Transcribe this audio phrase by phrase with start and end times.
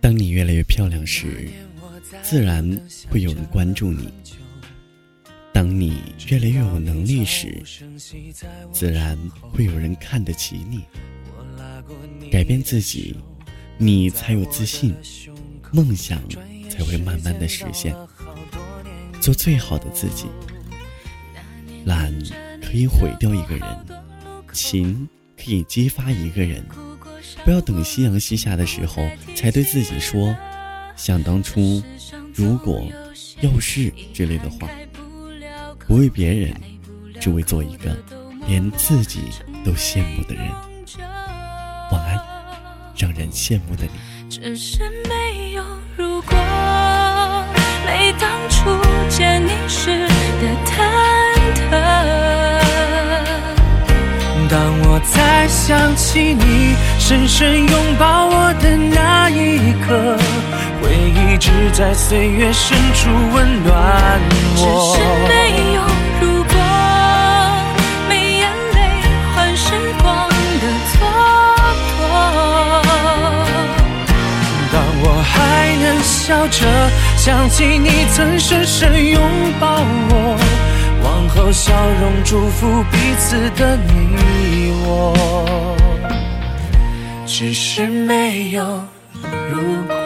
[0.00, 1.50] 当你越来越漂亮时，
[2.22, 4.06] 自然会有人关注你；
[5.52, 7.62] 当你越来越有能力时，
[8.72, 9.16] 自然
[9.52, 10.84] 会有人看得起你。
[12.30, 13.14] 改变自己，
[13.76, 14.94] 你才有自信，
[15.72, 16.18] 梦想
[16.70, 17.94] 才会慢慢的实现。
[19.20, 20.26] 做最好的自己。
[21.84, 22.12] 懒
[22.62, 23.68] 可以毁掉一个人，
[24.52, 26.64] 勤可以激发一个人。
[27.44, 30.36] 不要等夕阳西下的时候才对自己说
[30.96, 31.82] “想当初，
[32.34, 32.82] 如果，
[33.40, 34.68] 要是”之类的话。
[35.86, 36.54] 不为别人，
[37.20, 37.96] 只为做一个
[38.46, 39.22] 连自己
[39.64, 40.44] 都羡慕的人。
[41.90, 42.16] 晚安，
[42.96, 43.90] 让人羡慕的你。
[44.30, 45.64] 只是没有
[45.96, 46.36] 如果，
[47.84, 48.70] 没当初
[49.08, 50.06] 见你时
[50.40, 50.76] 的忐
[51.56, 51.70] 忑。
[54.48, 56.76] 当我再想起你
[57.10, 60.16] 深深拥抱我的那一刻，
[60.80, 64.20] 回忆只在岁月深处温暖
[64.54, 64.60] 我。
[64.62, 64.62] 只
[64.94, 65.34] 是没
[65.74, 65.82] 有
[66.20, 66.54] 如果，
[68.08, 68.78] 没眼泪
[69.34, 70.28] 换时光
[70.60, 71.02] 的蹉
[71.98, 72.00] 跎。
[74.72, 75.34] 当我还
[75.82, 76.60] 能笑着
[77.16, 79.20] 想起你曾深深拥
[79.58, 80.38] 抱我。
[81.02, 85.76] 往后笑容，祝福彼此的你我，
[87.40, 88.62] 只是没有
[89.50, 89.96] 如果。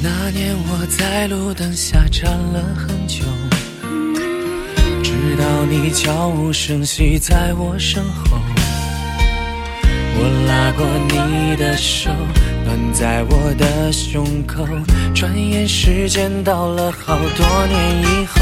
[0.00, 3.24] 那年我在路灯下站了很久，
[5.78, 8.38] 你悄无声息在我身后。
[10.18, 12.10] 我拉过你的手，
[12.64, 14.66] 暖在我的胸口。
[15.14, 18.40] 转眼时间到了好多年以后。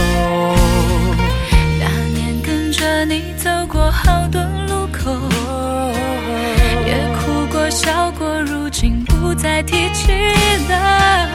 [1.81, 1.85] 那
[2.15, 5.11] 年跟着你走过好多路口，
[6.87, 10.13] 也哭过笑过，如今不再提起
[10.69, 11.29] 了。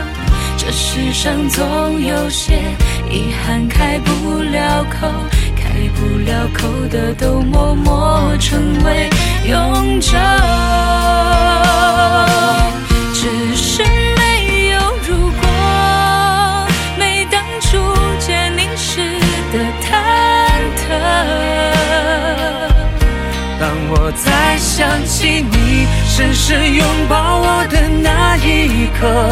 [0.58, 2.54] 这世上总有些
[3.12, 5.08] 遗憾开不了口，
[5.80, 9.10] 开不了口的都默默成为
[9.48, 10.12] 永久。
[13.14, 13.82] 只是
[14.18, 16.68] 没有如果，
[16.98, 17.78] 没当初
[18.20, 19.00] 见你时
[19.54, 19.88] 的忐
[20.76, 20.90] 忑。
[23.58, 29.32] 当我再想起你深深拥抱我的那一刻。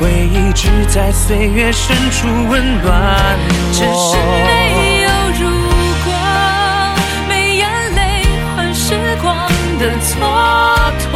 [0.00, 3.38] 回忆只在岁月深处温暖
[3.78, 4.95] 我。
[9.86, 10.18] 的蹉
[10.98, 11.14] 跎。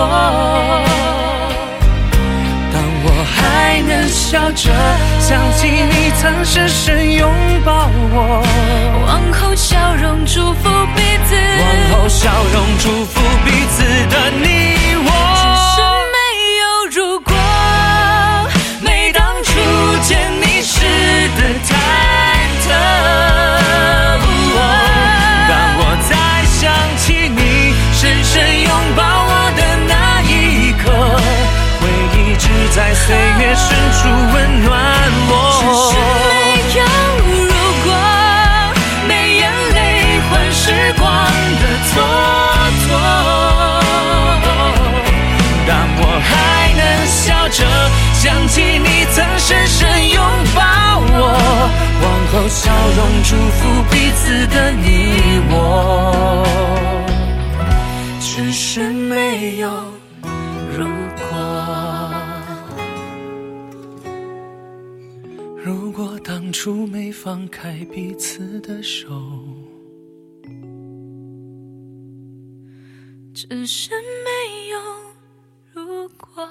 [2.73, 4.71] 当我还能笑着
[5.19, 7.29] 想起你曾深深拥
[7.65, 8.45] 抱我，
[9.07, 14.47] 往后笑容祝福彼此，往后笑容祝福彼此的你
[15.05, 15.10] 我。
[48.23, 50.21] 想起你曾深深拥
[50.55, 50.61] 抱
[51.09, 51.23] 我，
[52.03, 56.45] 往后笑容祝福彼此的你我，
[58.21, 59.71] 只是没有
[60.77, 60.85] 如
[61.17, 61.25] 果。
[65.65, 69.09] 如果当初没放开彼此的手，
[73.33, 74.79] 只是没有
[75.73, 76.47] 如果。